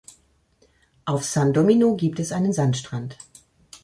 Auf 1.05 1.23
San 1.25 1.53
Domino 1.53 1.95
gibt 1.95 2.19
es 2.19 2.31
einen 2.31 2.53
Sandstrand. 2.53 3.17